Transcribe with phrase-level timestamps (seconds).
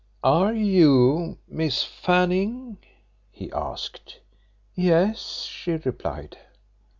[0.23, 2.77] "Are you Miss Fanning?"
[3.29, 4.19] he asked.
[4.73, 6.37] "Yes," she replied.